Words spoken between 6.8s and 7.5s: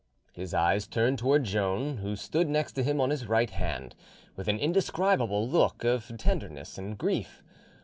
grief.